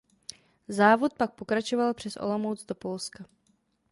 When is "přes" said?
1.93-2.17